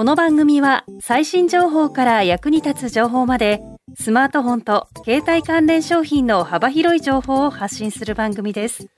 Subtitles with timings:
[0.00, 3.60] この番組は最新情報から役に立つ情報まで
[3.98, 8.88] スマートフォンと携帯関連商品の幅広い情報を発信する番組です。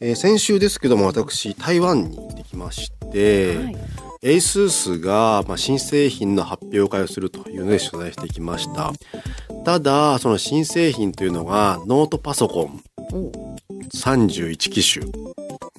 [0.00, 3.76] えー、先週ですけども私台湾に行ってきまして、はい、
[4.22, 8.92] ASUS が、まあ、新製品の発表会をするというので取材してきました。
[9.64, 12.80] ただその新製品というのがノートパソコン
[13.92, 15.06] 31機種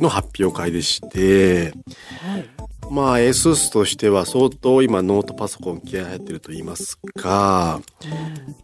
[0.01, 1.71] の発表会でして、
[2.19, 2.52] はい
[2.93, 7.81] まあ ASUS としては相当今ノートパソコン気合入ってると言いますか、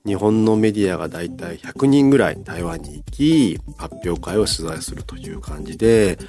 [0.05, 6.19] 日本のメディアがだいたい100人ぐらい台湾に行き発表会を取材するという感じで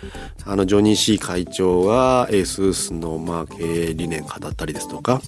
[0.47, 5.21] あのジョニー・シー会長が ASUS のまあ経営理念語ったりですとか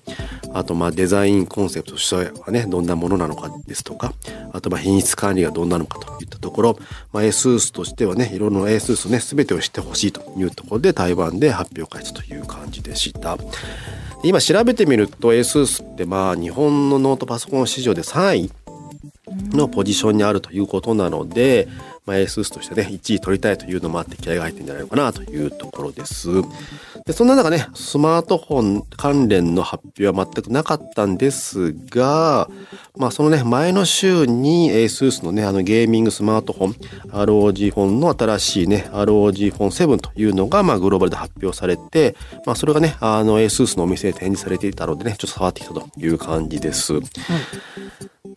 [0.54, 4.14] あとまあデザインコンセプトとしてはねどんなものなのかですとか
[4.54, 6.78] あとまあ品質管理がどんなのかといったところ、
[7.12, 13.36] まあ、ASUS としてはねいろいろな ASUS ね全てを知ってほしいというところで台湾で発表会という感じ感じでした。
[14.22, 18.52] 今調べてみると ASUS ってまあ日本のノートパソコン市場で3位
[19.50, 21.66] のポジションにあるということなので、
[22.04, 26.28] まあ、ASUS としてね1位取りたいというのもあって気合が入ってんじゃないのかなというところです。
[27.06, 32.48] でそんな中ねスマートフォン関連の発表は全くなかったんですが、
[32.96, 36.72] まあ、そのね前の週に ASUS のねあのゲーミングスマートフォン
[37.10, 46.94] ROG フォンの新しいね ROG フォン7というのがまあグローバルで発表されて、まあ、それがねあの ASUS のお店で展示されていたのでねちょっと触ってきたという感じです。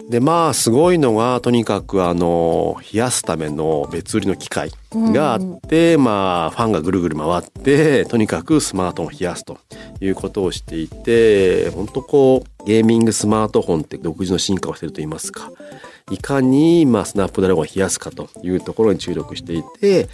[0.09, 9.57] でまあすごいのがとにかくあの冷やすための別売りの機械があって、うん、まあファンがぐるぐる回ってとにかくスマートフォンを冷やすと
[9.99, 15.51] いうことをしていて本当こうゲーミングスマートフォンって独自の進化をしていると言いますか
[16.11, 20.07] いかにまあスナップドラゴンを冷やすかというところに注力していて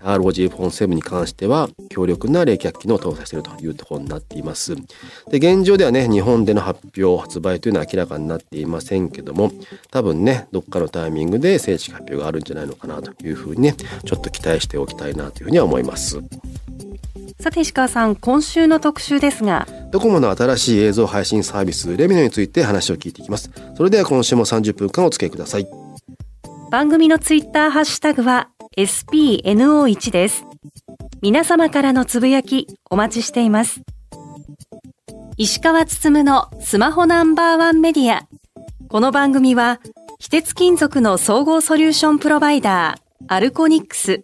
[0.00, 4.74] ROG フォン7に関しては強力な冷却機能を搭載しているというところになっています。
[5.30, 9.52] で現状ではね日本での発表発売というのは明らかになっていませんけども
[9.90, 16.20] 多分ねどっかのタイミングで正式発表があるんじゃないのかなというふうにねちょっと期待しておきたいなというふうには思います。
[17.40, 25.68] さて石川さん今週の特集ですがドコモの新しい映像配信サービスレミノについて話を聞いていきますそれでは今週も30分間お付き合いください
[26.72, 28.48] 番組のツイッターハッシュタグは
[28.78, 30.44] spno1 です。
[31.20, 33.80] 皆様からのつぶやきお待ちしています。
[35.36, 38.28] 石川つつむのスマホナンバーワンメディア。
[38.88, 39.80] この番組は、
[40.20, 44.22] 非鉄金属の総合ソリューションプロバイダー、アルコニックス、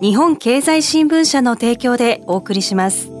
[0.00, 3.11] 日本経済新聞社の提供でお送りします。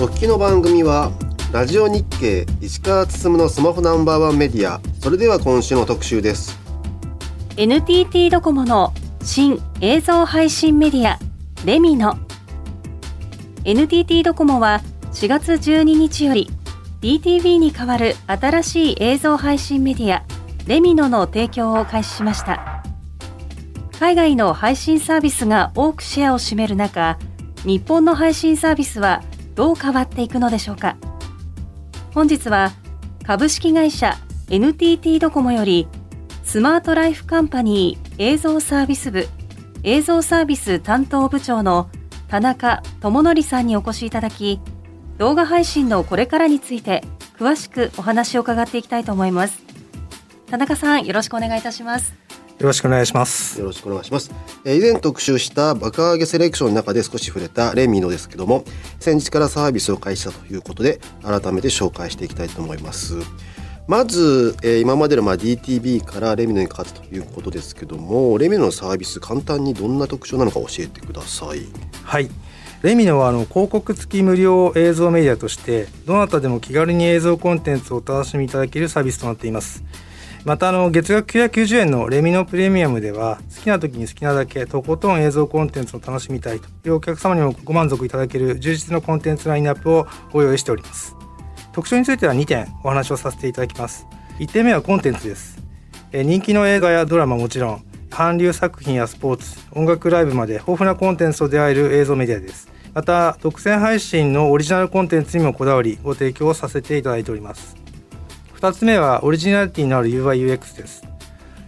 [0.00, 1.10] お聞きの番組は
[1.52, 4.80] ラジオ日経石川つのスマホナンバーワンメディア。
[5.00, 6.56] それでは今週の特集です。
[7.56, 8.94] NTT ドコモの
[9.24, 11.18] 新映像配信メディア
[11.64, 12.16] レミノ
[13.64, 14.82] NTT ドコモは
[15.14, 16.48] 4月12日より
[17.00, 20.22] DTV に代わる新しい映像配信メディア
[20.68, 22.84] レミノの提供を開始しました。
[23.98, 27.18] 海外の配信サービスが多くシェアを占める中
[27.64, 29.24] 日本の配信サービスは
[29.58, 30.96] どう変わっていくのでしょうか。
[32.14, 32.70] 本日は
[33.24, 34.16] 株式会社
[34.48, 35.88] NTT ドコモより
[36.44, 39.26] スマートライフカンパニー映像サービス部
[39.82, 41.90] 映像サービス担当部長の
[42.28, 44.60] 田中智則さんにお越しいただき
[45.16, 47.02] 動画配信のこれからについて
[47.36, 49.64] 詳しくお話を伺っていきたいと思います。
[50.48, 52.27] 田中さんよろしくお願いいたします。
[52.58, 53.60] よろしくお願いします。
[53.60, 54.32] よろしくお願いします。
[54.64, 58.64] 以前特集した爆上げセレクションの中で少し触れたレミノですけども
[58.98, 63.14] 先日からサービスを開始したということで改めて紹介していきたいと思います。
[63.86, 71.60] まず、えー、今までのまあ DTB からレミノに変わったということですけどもレミノのサービス簡単にどんな特徴なのか教えてください。
[72.02, 72.28] はい。
[72.82, 79.82] レミノはあの広告付き無料映像メディアとしてどなたでも気軽に映像コンテンツをお楽しみいただけるサービスとなっています
[80.44, 91.14] またあの月額990円のレミノプレミアムでは好きな時に好きなだけとことん映像コンテンツを楽しみたいというお客様にもご満足いただける充実のコンテンツラインナップをご用意しております。
[91.72, 94.06] 特徴については2点お話をさせていただきます。
[94.38, 95.62] 1点目はコンテンツです。
[96.12, 102.68] 人気の映画やドラマもちろん韓流作品やスポーツ音楽ライブまで豊富なコンテンツと出会える映像メディアです。
[102.94, 107.87] また独占配信のオリジナルコンテンツにもこだわりご提供させていただいております。
[108.60, 111.04] 2つ目はオリジナリティのある UIUX です。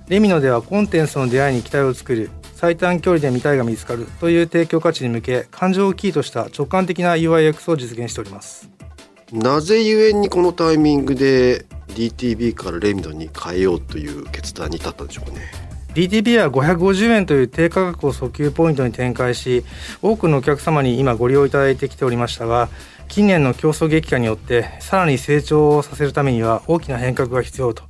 [0.08, 8.68] レミノではコンテンツの出会いに期待を作る最短距離で見たいが見つかるという提供価値に向け感情をキーとした直感的な UIX を実現しております。
[9.32, 15.70] なぜゆえにこのタイミングで DTB からレミノに変えようという決断に至ったんでしょうかね。
[15.94, 19.64] DTB は550円という低価格を訴求ポイントに展開し
[20.02, 22.68] 多くのお客様に今ご利用いただいてきておりましたが
[23.10, 27.82] 近年の競争激化によってさらに成長させるためには大きな変革が必要と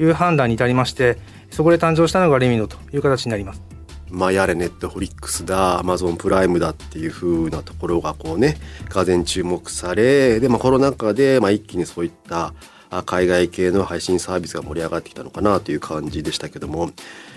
[0.00, 1.18] いう判断に至りまして
[1.50, 3.62] そこで誕生したのがレミノという形になります。
[4.08, 8.56] まあ、やれネットフリックスだアマゾンプライムだっていう風なところがこうね
[8.88, 12.54] がぜ注目されで、まあ、コロナ禍でまあ一気にそういった
[13.04, 16.90] 海外系の配信サービスが盛り上がってきたのかなという感じでしたけども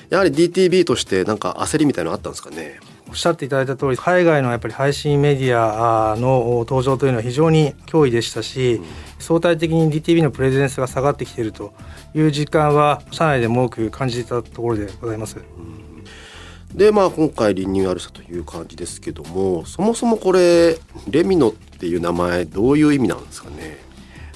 [0.10, 2.80] やはり DTV としてなんか焦りみたいなのあったんですかね？
[3.07, 8.86] おっしゃっていただいた通り海外のやっぱり配信メディアの登場というのは非常に脅威でしたし、うん、
[9.19, 11.74] 相対的に DTV のプレゼンスが下がってきていると
[12.13, 15.38] いう実感は社内でも多く感じていたところでございます。
[15.38, 20.78] うん、でまあ今回リニューアルしたという感じですけどもそもそもこれ
[21.10, 23.78] レミノっていう名前どういう意味なんですかね？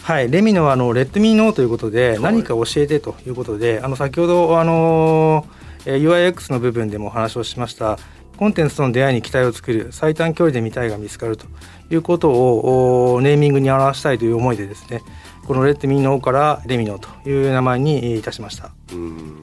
[0.02, 5.46] はい、レミノはあのレッドミーノーということで、何か教えてということで、あの先ほどあの
[5.86, 8.00] UIX の部分でもお話をしました
[8.40, 11.46] コンテンツとの出会いに期待を作る最短距離で見たいが見つかると
[11.90, 15.02] いうことをネーミングに表したいという思いでですね
[15.46, 18.72] このレッドミノーからレミノーという名前にいたしました。
[18.94, 19.42] うん。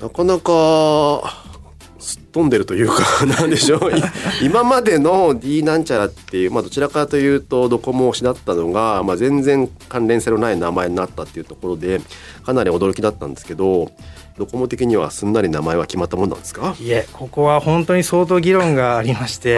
[0.00, 1.50] なかなか
[1.98, 3.92] すっ飛んでるというか なんでしょう。
[4.42, 12.00] 今までの D なんちゃらっていう、まあ、どちらかというとドコモを失ったのが、まあ、全然関連性のない名前になったっていうところで
[12.46, 13.90] かなり驚きだったんですけど
[14.40, 16.74] ドコモ的にはすんなり名前は決まったもんなんですか？
[16.80, 19.56] いえここは本当に相当議論がありまして、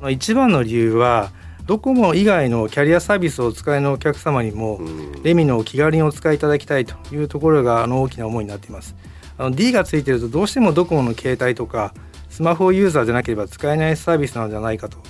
[0.00, 1.30] はい、一番の理由は
[1.66, 4.80] ドコモ以外のキャリアサービスをお使いのお客様にも、
[5.22, 8.96] レミのを気軽にお使いいただきたいというところがあの大きな思いになっています。
[9.36, 11.94] あの D がついてるとどうしてもドコモの携帯とか
[12.28, 15.00] スマホユーザーじゃなければ使えないサービスなのではないかとい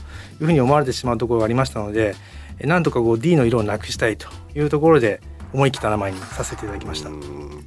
[0.42, 2.14] うふうに思われてしまうところがありましたので
[2.60, 5.22] なんとかこう D の色をなくしたいというところで
[5.52, 7.10] 思い切った名前にさせていただきました。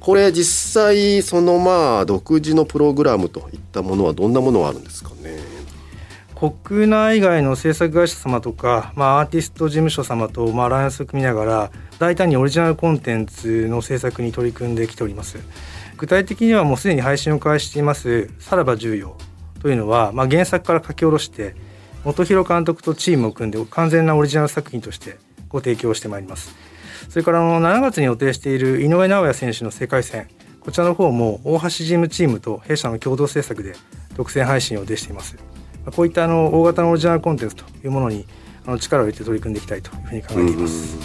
[0.00, 5.40] これ実際そのまあ独自のプログラムといったものはどんなものがあるんですかね？
[6.34, 11.70] 国内外の制作会社様とか、まあ、アーティスト事務所様と、まあ、アライアンスを組みながら
[12.00, 15.38] 大胆にオリジナルコンテンツの制作に取り組んできております。
[15.96, 19.16] 具体的にはもうすでに配信を開始しています「さらば重要」
[19.62, 21.54] というのは、まあ、原作から書き下ろして
[22.02, 25.18] 本広監督とチームを組んで完全なオリジナル作品として
[25.48, 26.56] ご提供してまいります
[27.08, 30.28] それからあの7月に予定している井上尚弥選手の世界戦
[30.60, 33.74] こちらの方も大橋ジムチームと弊社の共同制作で
[34.16, 35.36] 独占配信を出しています。
[35.96, 38.24] こういったあの大型のオリジナルコンテンツというものに
[38.64, 40.96] あの力を入れて取り組んでいきたいというふうに考えています。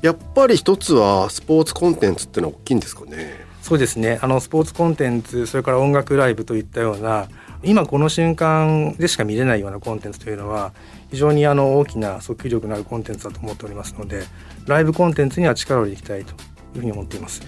[0.00, 3.34] やっぱり一つはスポーツコンテンツってのは大きいんですかね？
[3.62, 4.18] そうですね。
[4.22, 7.28] あのスポーツコンテンツそれから音楽ライブといったような
[7.64, 10.72] 今この瞬間でしか見れないようなコンテンツというのは
[11.10, 14.22] 非常にあの大きな訴求力のあるコンテンツだと思っておりますので
[14.66, 16.34] ライブコンテンツには力を入れていきたいとい
[16.76, 17.42] うふうに思っています。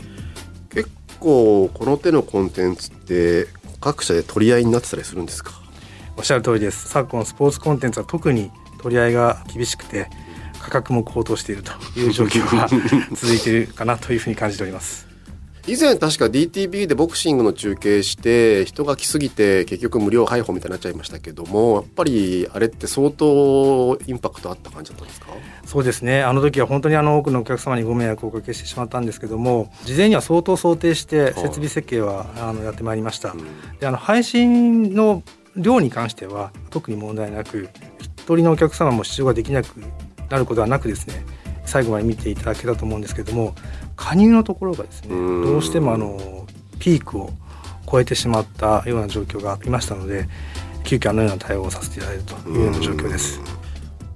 [0.71, 3.47] 結構この手のコンテンツって
[3.81, 5.53] 各社で取り合いになってたりするんですか？
[6.17, 6.89] おっしゃる通りです。
[6.89, 10.09] 昨今スポーツコンテンツは特に取り合いが厳しくて
[10.61, 12.69] 価格も高騰しているという状況が
[13.15, 15.06] 続いているかなというふうに感じております
[15.69, 25.27] 以前確か DTV でボクシングの中継して人が来すぎて結局無料配布みたいになっちゃいましたけどもやっぱりあれって相当インパクトあった感じだったんですか？
[25.65, 26.23] そうですね。
[26.23, 35.25] あの時は本当にあの多くのお客様にご迷惑をおかけしてしまったんですけども事前には相当想定して設備設計はあのやってまいりました、うん、であの配信の
[35.57, 37.69] 量に関しては特に問題なく
[37.99, 39.83] 一人のお客様も視聴ができなく
[40.31, 41.25] なることはなくですね
[41.65, 43.55] 最後まで見ていただけたと思うんですけども
[43.97, 46.47] 加入のところがですねどうしてもあの
[46.79, 47.31] ピークを
[47.91, 50.29] 超えてしまったような状況がありましたので
[50.85, 53.41] 急遽あのような対応をさせていただいるというような状況です。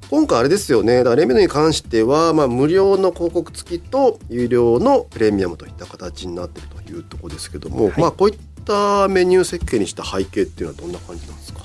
[0.09, 0.99] 今回あれですよね。
[0.99, 11.61] だからレミノに関しては、まあ、無料の広告付きと有料のプレミアムといった形になっているというところですけども、はい、まあ、こういったメニュー設計にした背景っていうのはどんな感じなんですか？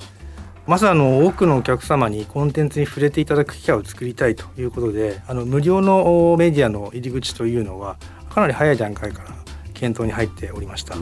[0.68, 7.98] まずあの多くのお客様にコンテンツに触れていただく機会を作りたいということであの無料のメディアの入り口というのは
[8.30, 9.36] かなり早い段階から
[9.76, 10.96] 検討に入っておりました。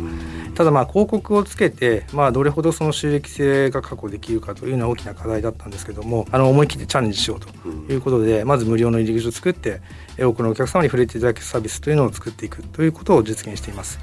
[0.56, 7.48] ただまあ広告をつけて、まあ、どれほどその収益性が確保できるかというのは大きな課題だったんですけどもあの思い切ってチャレンジしようと
[7.94, 9.80] いうことでまず無料の入り口を作って
[10.20, 14.00] 多くのお客様に触れていただけるサービスというのを作っていくということを実現しています。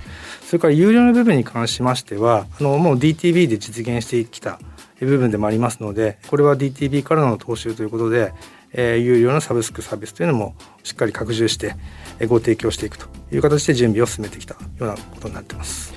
[0.47, 4.59] それから有料の部分に関しましてはあのもう DTV で実現してきた
[5.07, 8.33] 部分でもありますのでこれは DTV からの踏襲ということで
[8.73, 10.55] えー、有料のサブスクサービスというのも
[10.85, 11.75] しっかり拡充して
[12.29, 15.93] ご提供していくという形で準備を進めてきたようなことになってます。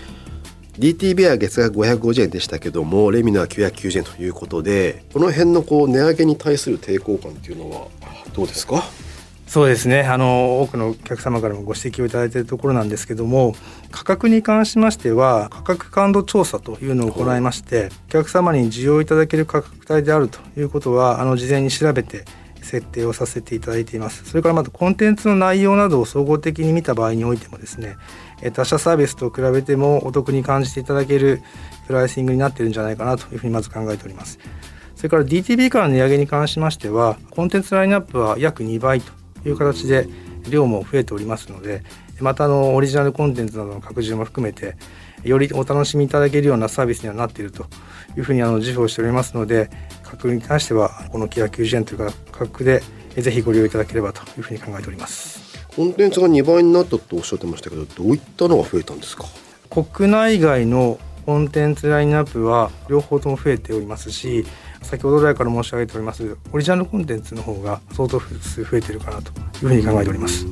[0.79, 7.87] DTB は月額550円でしたけどもレミナは990円ということでこの辺のこう値上げに対する抵抗感っていうのは
[8.33, 8.83] どうですか？
[9.53, 10.01] そうですね。
[10.01, 13.53] あの多くのお客様からもご指摘をいただいているところなんですけども
[13.91, 22.25] 価格に関しましては価格感度調査というのを行いましてお客様に需要いただける価格帯であるということはあの事前に調べて
[22.63, 24.25] 設定をさせていただいています。
[24.25, 27.97] それからまたコンテンツの内容などを総合的に見た場合においてもですね
[28.53, 31.43] 他社サービスと比べてもお得に感じていただける
[31.85, 34.39] プライシングになっているんじゃないかなというふうにまず考えております。
[34.95, 40.07] それから DTB からの値上げに関しましてはコンテンツラインナップは約2倍という形で
[40.49, 41.83] 量も増えておりますので
[42.19, 44.75] またあのオリジナルコンテンツなどの拡充も含めて
[45.23, 47.65] よりお楽しみいただけるようなサービスにはなっていると
[48.17, 49.69] いうふうにあの自負をしておりますので
[50.03, 52.83] 価格に関してはこの990円というか価格で
[53.15, 55.41] ぜひご利用いただければというふうに考えております。
[55.75, 59.25] コンテンツが2倍になったとおっしゃってましたけどどういったのが増えたんですか？
[59.69, 64.45] 国内外のコンテンツラインナップは両方とも増えておりますし
[64.83, 69.33] 先ほど来から申し上げておりますオリジナルコンテンツの方が相当数増えてるかなとい
[69.65, 70.45] うふうに考えております。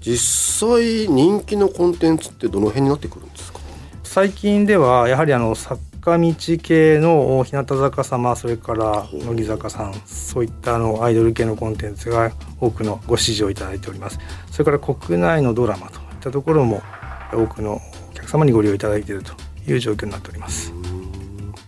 [0.00, 3.58] 実際人気のコンテンツってどの辺になってくるんですか？
[4.04, 14.18] 最近ではやはりあの坂道系の日向坂様それから乃木坂さんそういったあのアイドル系のコンテンツが多くのご支持をいただいております。
[14.50, 16.82] それから国内のドラマといったところも
[17.32, 19.32] 多くのお客様にご利用いただいていると
[19.66, 20.72] いう状況になっております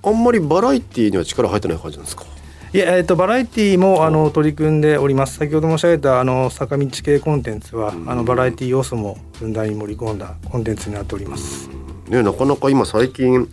[0.03, 2.25] あんまりバラエティーには力入ってない感じなんですか？
[2.73, 5.39] いや、えっと、バラエティーもあの取り組んでおります。
[5.39, 11.69] 先ほど申し上げたあの坂道系コンテンツはあのバラエティー要素もふんだんに盛り込んだコンテンツになっております。
[12.09, 13.49] ね、なかなか今最近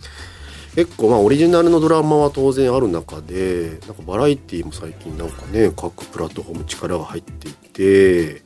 [0.74, 8.42] 結構まあオリジナルのドラマは当然ある中でなんかバラエティーも最近なんかね各プラットフォーム力が入っていて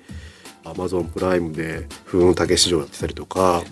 [0.65, 3.63] アマゾンプライムで風雲竹市場やってたりとか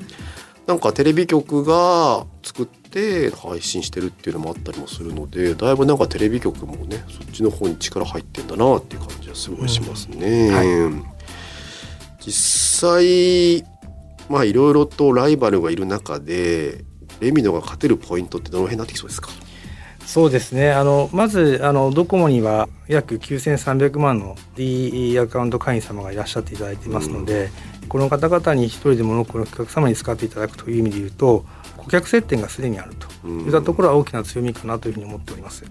[0.67, 10.49] なんかテレビ局が作って配信してるっていうのもあったりもするのでだいぶなんかテレビ局もねそっちの方に力入ってんだなっていう感じはすごいしますね。
[10.49, 11.05] うんはい、
[12.21, 13.65] 実際
[14.29, 16.85] まあいろいろとライバルがいる中で
[17.21, 19.31] レミノが勝てるポイントってどの辺になってきそうですか？
[20.07, 20.73] そうですね。
[20.73, 27.51] あのまずあのドコモには約9300万の D アカウント会員様がいらっしゃっていただいていますので、
[27.83, 31.45] うん、この方々に一人でも多くのお客様に使っていただくという意味で言うと
[31.81, 35.65] 顧客接点がすでにあるといったところは大きな強みかなというふうに思っております。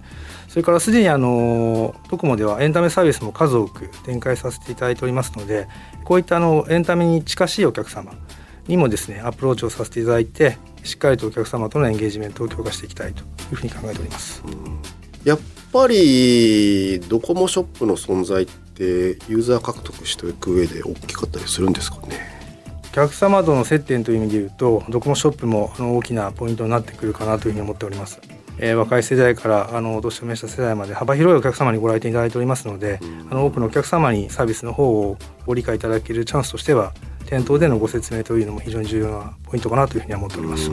[0.48, 5.68] それからすでにあのドコモではエンタメサービスも数多く展開させていただいておりますので
[6.04, 8.14] こういったあのエンタメに近しいお客様
[8.68, 14.44] にもですねアプローチをさせていただいてしっかりとお客様とのエンゲージメントを強化していきたいというふうに考えております。
[15.24, 15.40] やっ
[15.72, 18.84] ぱりドコモショップの存在って
[19.28, 22.39] ユーザー獲得していく上で大きかったりするんですかね？
[22.92, 28.20] お客様との接点という意味で言うとドコモショップも大きなポイントになってくるかなというふうに思っております。
[28.62, 33.00] えー、若い世代からあのお年を召した世代まで幅広いお客様にご来店いただいておりますので、
[33.32, 36.94] あの多くのお客様にサービスの方をご理解いただけるチャンスとしては
[37.26, 40.70] 店頭でのご説明というのも非常に重要なポイントかなというふうに思っております。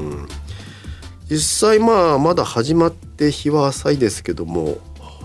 [1.28, 4.78] 実際まあまだ始まって日は浅いですけども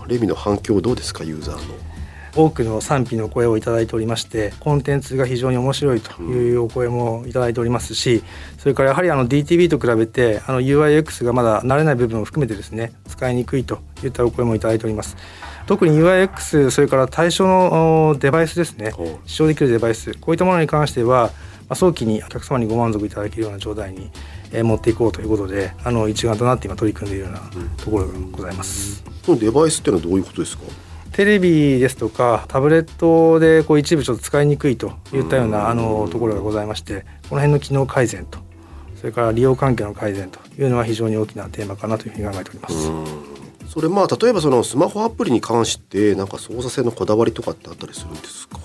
[0.08, 1.91] レミの反響どうですかユーザーの
[2.34, 8.22] 多くの賛否の声をいただいておりましてコンテンツが非常に面白いというお声もいただいておりますし
[8.58, 15.16] それからやはりあの DTV と比べてあの UIX がまだ慣れない部分を含めてですね使いにくいといったお声もいただいております。
[15.66, 18.92] 特に UIX それから対象のデバイスですね
[19.26, 21.30] 使用できるデバイスこういったものに関しては
[21.72, 24.10] 早期にお客様にご満足いただけるような状態に
[24.64, 27.40] 持っていこうということであの一丸となって今取り組んでいるような
[27.76, 29.04] ところがございます。
[29.24, 30.64] このデバイスっていうのはどういうことですか？
[31.12, 38.38] テレビですとかタブレットでこう一部ちょっと使いにくいといったようなあのところがございましてこの辺の機能改善と
[38.96, 42.90] それから利用環境の改善というのは非常に大きなテーマかなというふうに考えております。
[43.68, 48.58] それまあ例えばそのスマホアプリに関してなんか操作性のこだわりとかってあったりするんですか？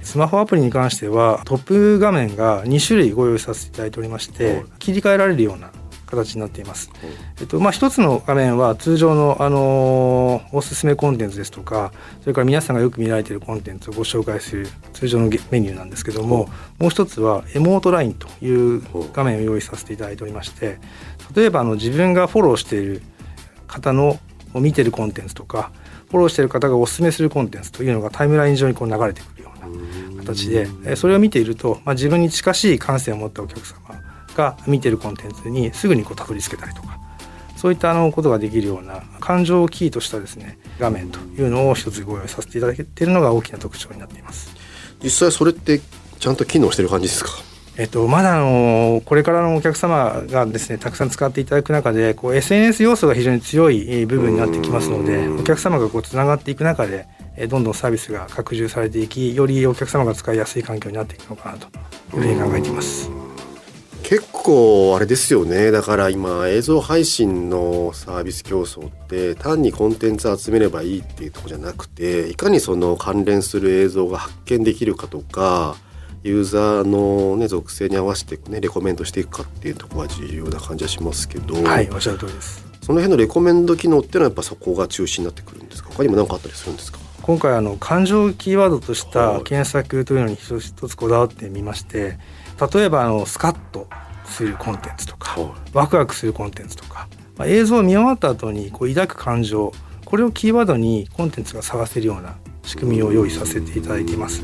[0.00, 5.70] スマホアプリに関してはトップ画面が2種類ご用意させていただいておりまして、切り替えられるような
[6.12, 6.90] 形になっています。
[7.40, 20.78] えっとまあ、一つの画面は通常の、あのー、おすすめコンテンツですとかそれから皆さんがよく見られているコンテンツをご紹介する通常のメニューなんですけどももう一つはエモートラインという画面を用意させていただいておりまして
[21.34, 23.02] 例えばあの自分がフォローしている
[23.66, 24.18] 方の
[24.54, 25.72] を見てるコンテンツとか
[26.08, 34.01] フォローしている方がおすすめするコンテンツというのがタイムライン上にこう流れてくるような形でそれを見ていると、まあ、自分に近しい感性を持ったお客様
[34.36, 36.98] が見てるコンテンツにすぐにこうたどり着けたりとか
[37.56, 44.54] そういったあのことができるような感情をキーとしたですね画面というのを一つご用意させていただけているのが大きな特徴になっています。
[45.02, 45.80] 実際それって
[46.18, 47.30] ちゃんと機能してる感じですか？
[47.76, 57.06] えっと、まだあのこれからのお客様がですねたくさん使っていただく中でこう SNS 要素が非常に強い部分になってきますのでお客様がこうつながっていく中で
[57.48, 61.66] どんどんサービスが拡充されていきよりお客様が使いやすい環境になっていくのかなと
[62.18, 63.21] いうふうに考えています。
[64.12, 65.70] 結構あれですよね。
[65.70, 75.76] だから今映像配信のサービス競争って単にコンテンツ集めればいいっていうとこじゃなくていかにその関連する映像が発見できるかとか
[76.22, 82.62] ユーザーの、ね、属性に合わせて、ね、レコメントしていくかっていうところが重要な感じはしますけど、はいおっしゃる通りです。
[82.82, 85.88] その辺のレコメンド機能っていうのはやっぱそこが中心になってくるんですか？
[85.88, 86.98] 他にも何かあったりするんですか？
[87.22, 92.18] 今回あの感情キーワードとした検索というのに一つこだわってみまして
[92.72, 93.88] 例えばあのスカッと
[94.24, 95.36] するコンテンツとか、
[95.72, 99.72] ワクワクするコンテンツとか、まあ、映像を見終わった後にこう抱く感情
[100.04, 104.42] これをキーワードにコンテンツが探せるような仕組みを用意させていただいています。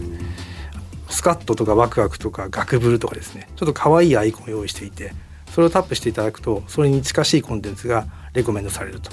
[1.10, 3.48] スカッととかワクワクとかガクブルとかですね。
[3.56, 5.12] ちょっと可愛いアイコンを用意していて
[5.52, 9.10] それをタップしていただくとそれに近しいコンテンツがレコメンドされると。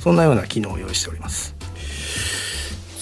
[0.00, 1.54] そんなような機能を用意しております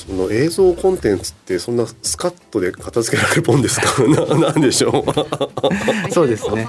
[0.08, 4.02] その映像コンテンツってそんなスカッとで片付けられるもんですか？
[4.08, 5.12] ななんでしょう？
[6.12, 6.66] そうですね。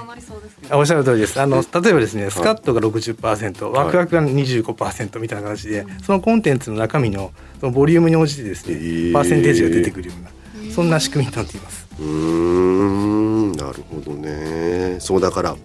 [0.72, 1.40] おっしゃる通りです。
[1.40, 8.74] あの例えばですね、スカットが60%、ワクワクが25%みたいな形で、そのコンテンツの中身のそのボリュームに応じてですね、
[9.12, 10.30] パーセンテージが出てくるような
[10.72, 11.86] そんな仕組みになっています。
[11.98, 14.96] うんなるほどね。
[15.00, 15.56] そうだから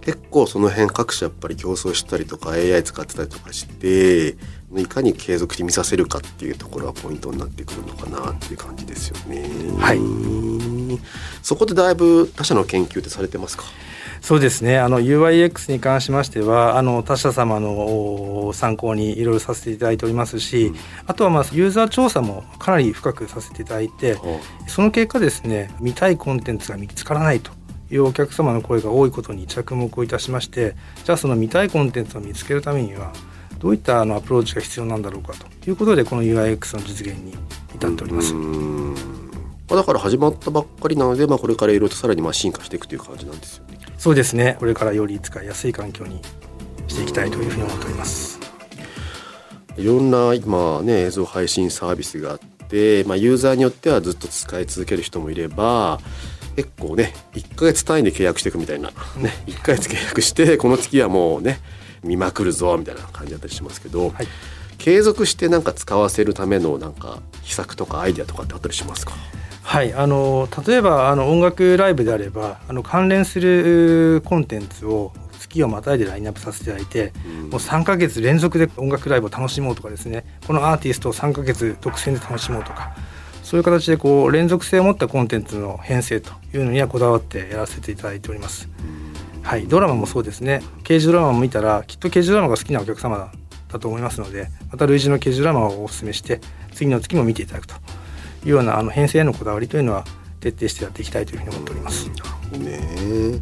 [0.00, 4.36] 結構その辺各社やっぱり競争したりとか AI 使ってたりとかして
[4.76, 9.48] いかに継続的に見させるかっていうところがポイントになってくるのかなっていう感じですよね。
[9.78, 10.00] はい。
[11.42, 13.64] そこでだいぶ他社の研究ってされてますか？
[14.20, 20.76] そうですねあの UIX に関しましてはあの他社様の参考にいろいろさせていただいておりますし、うん、
[21.06, 24.16] あとはまあユーザー調査もかなり深くさせていただいて、
[24.66, 27.52] その結果ですね見たいコンテンツが見つからないと
[27.92, 33.12] いうお客様の声が多いことに着目をいたしましてじゃあその見たいコンテンツを見つけるためには
[33.58, 37.34] どういったあのアプローチが必要なんだろうかということでこの UIX の実現に
[37.74, 38.34] 至っております。
[39.68, 43.78] だから始まったばっかりなので、まあ、これからいろいろとさらにまあ進化していくという感じなんですよね。
[43.98, 46.22] そうですねこれからより使いやすい環境に
[46.86, 48.38] していきたいというふうに思っております
[49.76, 56.00] いろんな今ね映像配信サービスがあって、まあ、ユーザーによってはずっと使い続ける人もいれば
[56.54, 58.94] 結構ね1ヶ月単位で契約していくみたいなね
[59.46, 61.58] 1ヶ月契約してこの月はもうね
[62.02, 64.26] 見まくるぞみたいな感じだったりしますけど、はい、
[64.78, 69.14] 継続してなんか使わせるためのなんか秘策とかアイデアとかってあったりしますか？
[69.62, 80.24] はいあの例えばあの音楽ライブであればあの関連するコンテンツを月をまたいでラインナップさせていただいて、うん、もう3か月連続で音楽ライブを楽しもうとかですね。
[80.46, 82.96] このアーティストを3か月独占で楽しもうとか
[83.42, 88.68] そういう形でこう連続性を持ったコンテンツの編成というのにはこだわってやらせていただいております。
[89.48, 90.60] はい、ドラマもそうですね。
[90.84, 93.32] 刑事ドラマも見たらきっと刑事ドラマが好きなお客様
[93.68, 96.42] だと思いますのでまた類似の刑事ドラマをお勧めして
[96.74, 97.74] 次の月も見ていただくと
[98.44, 100.04] いうようなあの編成へのこだわりというのは
[100.40, 102.10] 徹底してやっていきたいというふうに思っております。
[102.58, 103.40] ね。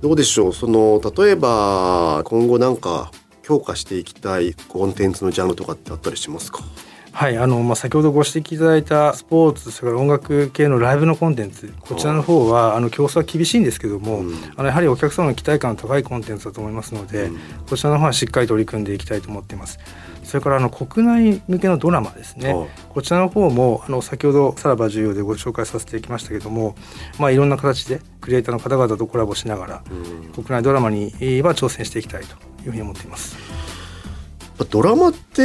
[0.00, 0.52] どうでしょう。
[0.54, 3.10] その例えば今後なんか
[3.42, 6.60] 強化していきたいコンテンツのジャンルとかってあったりしますか？
[7.12, 19.78] はいあのまあ、先ほどご指摘いただいたスポーツそれから音楽系のライブのコンテンツこちらの方はあの競争は厳しいんですけども、うん、あのやはりお客様の期待感の高いコンテンツだと思いますので、うん、こちらの方はしっかり取り組んでいきたいと思っています。
[20.28, 22.54] それからあの国内向けのドラマですね、
[22.90, 26.76] こちらの方もあの先ほどさらば重要でご紹介させていきましたけども、
[27.18, 29.82] まあ、いろんな形でクリエイターの方々とコラボしながら、
[30.34, 33.38] 国内ドラマには挑戦していきたいというふうに思っています。
[34.64, 35.42] ドラマって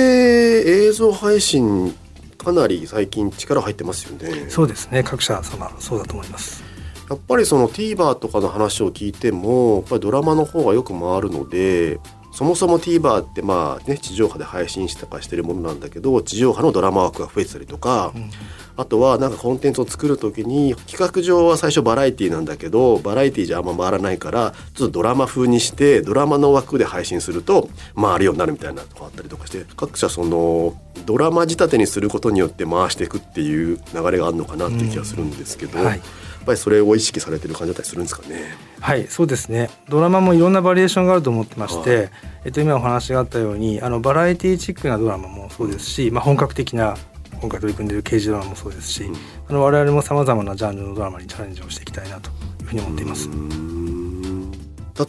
[0.87, 1.95] 映像配信
[2.37, 4.49] かなり最近力入ってますよね。
[4.49, 6.63] そうですね各社様そうだと思います。
[7.09, 11.99] やっぱりその TVer とかの話を聞いてもやっぱりドラマの方がよく回るので
[12.33, 18.29] そもそも TVer ってまあね地上波で配信したかしてるものなんだけど地上波のドラマ枠が増えてたりとか、うん、
[18.75, 35.77] あとはなんかコンテンツを作る時に企画上は最初バラエティなんだけどバラエティじゃあんま回らないからちょっとドラマ風にしてドラマの枠で配信すると回るようになるみたいなとこあったりとかして各社そのドラマ仕立てにすることによって回していくっていう流れがあるのかなっていう気がするんですけど。
[35.77, 36.01] うんはいっ
[36.43, 38.55] ぱりそれを意識されてる感じだったりするんですかね。
[38.79, 39.69] はいそうですね。
[39.89, 42.09] ドラマもいろんなバリエーションがあると思ってまして、はい、
[42.45, 46.97] えっと、今お話があったようにあのバラエティチックなドラマもそうですし、まあ、本格的な
[47.39, 49.15] 今回取り組んでいる刑事ドラマもそうですし、うん、
[49.49, 52.29] あの我々もさまざまなジャンルのドラマにチャレンジをしていきたいなと
[52.61, 53.29] いうふうに思っています。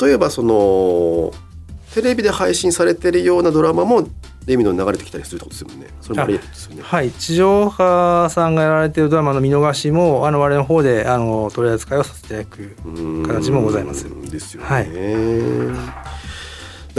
[0.01, 1.33] 例えばその
[1.95, 4.09] テレビで配信されてるようなドラマも
[4.47, 5.89] レミの流れてきたりするってことですよね。
[6.01, 6.83] それもありですよね。
[6.83, 12.77] はい、地上波さんがやられているドラマの見逃しもあの我々の方であの取り扱いをさせていただく
[13.27, 14.07] 形もございます。
[14.31, 14.69] ですよね。
[14.69, 14.89] はい。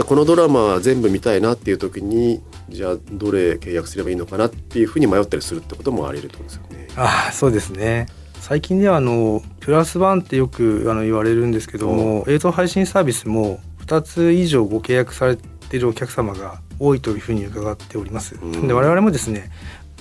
[0.04, 6.88] このドラマ全部見たいなっていう時にじゃあどれ契約すればいいのかなっていうふうに迷ったりするってこともあり得るってことですよね。
[6.96, 8.06] あそうですね。
[8.40, 18.38] 最近ではあのプラスワンってよくあの言われるんですけども映像配信サービスも2つ以上ご契約されているお客様が多いというふうに伺っております。
[18.66, 19.50] で我々もですね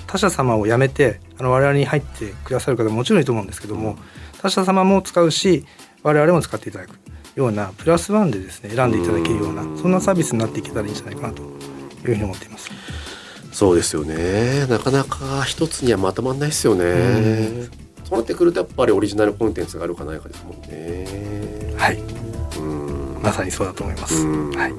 [0.07, 3.97] 他社様を辞めてあの我々に入ってくださる方ももちろんいると思うんですけども
[4.41, 5.65] 他社様も使うし
[6.03, 6.91] 我々も使っていただく
[7.35, 11.49] ようなプラスワンでですね選んでいただけるようなそんなサービスになっていけたらいいんじゃないかなという
[12.03, 12.69] ふうに思っています。
[13.51, 17.69] そうですよねなかなか一つにはまとまんないですよね。
[18.03, 21.73] そうなってくるとやっぱりオリジナルコンテンツがあるかないかですもんね。
[21.77, 21.99] はい
[23.21, 24.23] まさにそうだと思います。
[24.27, 24.73] はい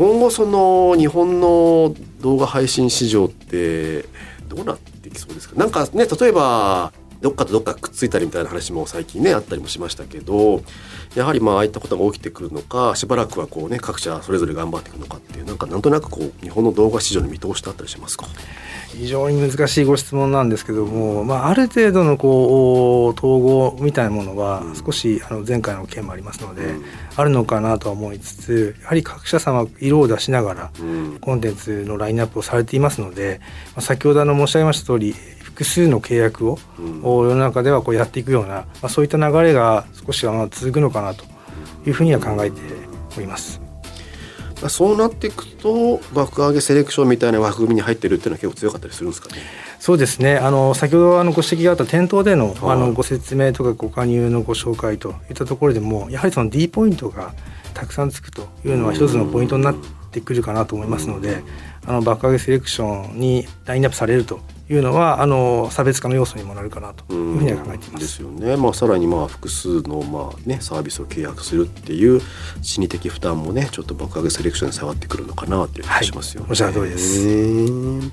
[0.00, 4.06] 今後その日本の動画配信市場って
[4.48, 5.56] どうなってきそうですか？
[5.56, 10.62] なんかね例えばどっかとどっかくっついたりみたいな話も最近ねあったりもしましたけど
[11.14, 18.26] やはりまあああいったことが起きてくるのかしばらくはこうね各社それぞれ頑張っていくのかっていうなんかなんとなくこう日本の動画市場の見通しだったりしますか？
[18.92, 26.84] 非常に難しいご質問なんですけども、まあ、ある程度のこう統合みたいなものは少しあの前回の件もありますので、うん、
[27.16, 30.70] あるのかなとは思いつつやはり各社様色を出しながら
[31.20, 33.40] コンテンツのラインナップをされていますので、
[33.74, 41.24] まあ、先ほどあの申し上げました通り複数の契約を、世の中ではこうやっていくような、まあ、そういった流れが少しは続くのかなと
[41.86, 42.60] いうふうには考えて
[43.16, 43.69] おります。
[44.68, 49.40] そうなっていくと爆上げセレクションみたいな枠組みに入ってるっていうのは結構強かったりするんですかね？
[49.78, 50.36] そうですね。
[50.36, 57.32] あの先ほどあのご指摘があった店頭でのあのご説明とかご加入のご紹介といったところでもやはりその D ポイントが
[57.72, 59.74] たくさんつくというのは一つのポイントになっ
[60.10, 61.42] てくるかなと思いますので、
[61.86, 64.40] あの爆上げセレクションにラインナップされると
[64.70, 68.02] いうのはあの差別化の要素にもなるかなというふうには考えています。
[68.02, 68.56] ですよね。
[68.56, 72.20] まあさらにまあ複数のまあねサービスを契約するっていう
[72.62, 76.44] 心理的負担もねちょっと爆上げセレクションに下がってくるのかなっていう気がしますよね。
[76.44, 78.10] はい、おっしゃる通りです。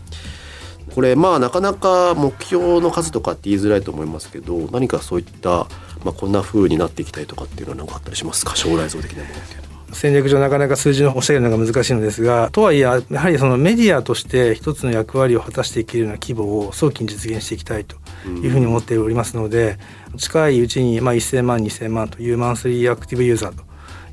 [0.96, 5.68] これまあなかなか目標の数とかって言いづらいと思いますけど何かそういった
[6.04, 8.56] まあこんな風になっていきたいとかっていうのは何かあったりしますか？
[8.56, 9.67] 将来像的なものっていうのは。
[9.94, 17.96] 戦略上なかなか数字の押し上げるのが難しいのですがとはいえやはりそのメディアとして一つの役割を果たしていけるような規模を早期に実現していきたいと
[18.28, 19.78] いうふうに思っておりますので、
[20.18, 23.54] 近いうちにまあ1000万2000万というマンスリーアクティブユーザー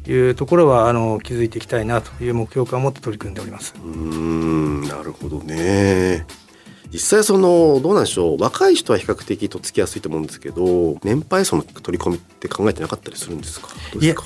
[0.05, 3.75] というところはあの築いていきたいなという目標感を持って取り組んでおります。
[3.85, 6.27] うんなるほどね。
[6.93, 8.41] 実際そのどうなんでしょう。
[8.41, 13.69] 若い人は比較的とっつきやすいと思うんですけど年配層の取り込みって考えてなかったりするんですか？
[13.93, 14.23] どうですか？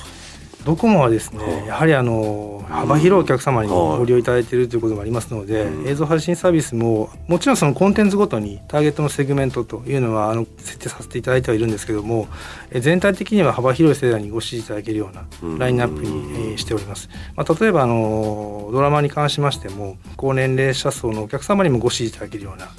[0.65, 12.27] ドコモはですね、やはりあの幅広いお客様にご利用いただいているということもありますので、映像配信サービスももちろんそのコンテンツごとにターゲットのセグメントというのはあの設定させていただいてはいるんですけども
[12.71, 17.09] 全体的には幅広い世代にご支持いただけるようなラインナップにしております。
[17.35, 22.69] まあ、例えばあのドラマに関しましても高年齢者層のお客様にもご支持いただけるような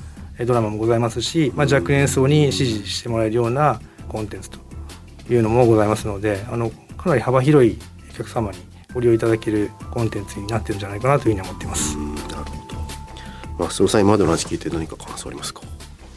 [0.44, 4.58] ドラマもございますし、まあ、若年層に支持してもらえるようなコンテンツと
[5.30, 7.78] いうのもございますのであのかなり幅広い
[8.10, 8.58] お客様に
[8.92, 11.96] ご利用いただけるコンテンツになってるんじゃないかなというふうに思っています。
[11.96, 12.76] なるほど。
[13.58, 15.62] まあ、その際今までの話聞いて何か感想ありますか？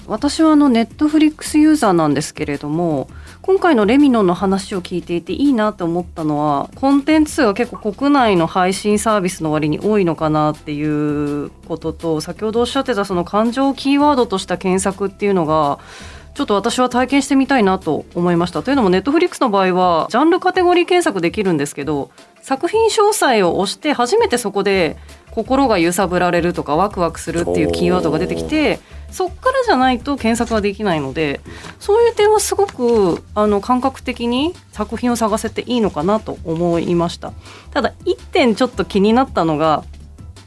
[0.05, 3.07] 私はあのネットフリックスユーザーなんですけれども
[3.41, 15.79] 今回のレミノンの話を聞いていていいなと思ったのはコンテンツ数が結構国内の配信サービスの割に多いのかなっていうことと先ほどおっしゃってたその感情キーワードとした検索っていうのが
[16.33, 18.63] ちょっと私は体験してみたいなと思いました。
[18.63, 22.09] というのもネットフリックスの場合はジャンルカテゴリー検索できるんですけど
[22.41, 24.97] 作品詳細を押して初めてそこで
[25.31, 28.79] 心が揺さぶられるとかワクワクするっていうキーワードが出てきて
[29.11, 31.39] そっからじゃないと検索はできないので
[31.79, 37.31] そういう点はすごくあの感覚的に作品を探せていいのかなと思いました。
[37.71, 39.83] ただ1点ちょっと気になったのが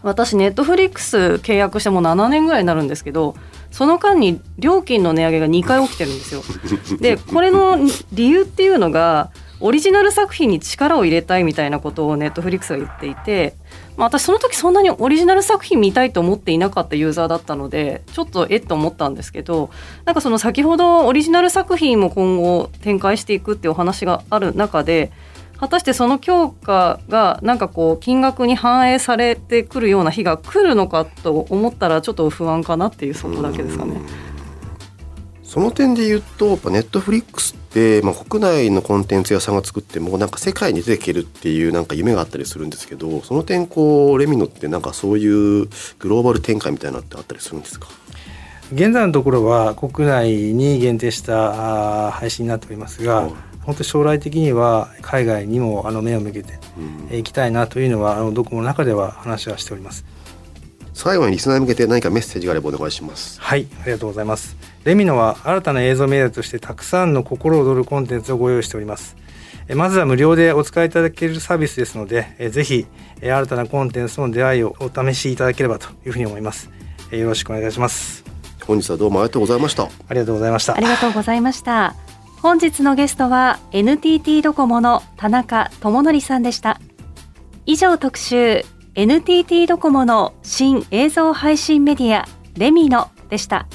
[0.02, 3.34] 私ネットフリックス契約してもう7年ぐらいになるんですけど
[3.76, 6.42] その間に料金の値上げが2回起きてるんですよ。
[6.98, 7.78] でこれの
[8.10, 9.28] 理由っていうのが
[9.60, 13.54] オリジナル作品に力を入れたいみたいなことをネットフリックスが言っていて、
[13.98, 19.68] まあ、私その時そんなにオリジナル作品見たいと思っていなかったユーザーだったのでちょっとえっと思ったんですけど
[20.06, 25.12] なんかその先ほどオリジナル作品も今後展開していくっていうお話がある中で
[25.58, 34.00] 果たしてその強化がなんかこう金額に反映されてくるような日が来るのかと思ったらちょっと不安かなっていうそこだけですかね。
[35.42, 47.88] その点で言うと、やっぱネットフリックスって、まあ、国内のコンテンツ屋さんが作っても、なんか世界に出ていけるっていうなんか夢があったりするんですけど、その点、こう、レミノってなんかそういうグローバル展開みたいなのってあったりするんですか？
[48.72, 53.30] 現在のところは国内に限定した配信になっておりますが、
[53.66, 56.58] 本当将来的には海外にもあの目を向けて
[57.10, 60.04] いきたいなというのはあのドコモの中では話はしております。
[60.94, 63.38] 最後にリスナーに向けて何かメッセージがあればお願いします。
[63.40, 64.56] はいありがとうございます。
[64.84, 69.16] レミノは新たな映像メディアとしてたくさんの心躍るコンテンツをご用意しております。
[69.74, 72.86] まずは無料でお使いいただけるサービスですのでぜひ
[73.20, 76.70] 新たなコンテンツの出会いをお試しいただければというふうに思います。
[77.10, 78.24] よろしくお願いします。
[78.64, 79.84] 本日はどうもありがとうございました。
[79.84, 80.76] ありがとうございました。
[80.76, 82.05] ありがとうございました
[82.42, 86.80] 本日のゲストは NTT ドコモの田中智則さんでした
[87.64, 93.66] 以上特集 NTT ドコモの新映像配信メディアレミノでした。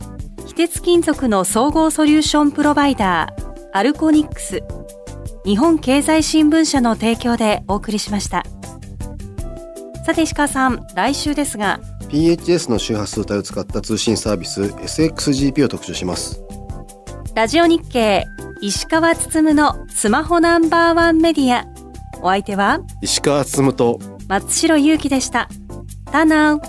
[0.45, 4.62] 非鉄金属の総合ソリューションプロバイダーアルコニックス
[5.47, 8.45] 日本経済新聞社の提供でお送りしました。
[10.05, 16.42] さて石川さん来週ですが PHS の周波数帯を使った通信サービス SXGP を特集します。
[17.35, 18.27] ラジオ日経
[18.62, 21.66] 石川つつむのスマホナンバーワンメディア
[22.20, 23.98] お相手は石川つつむと
[24.29, 25.48] 松代ゆうきでした。
[26.12, 26.61] タナウ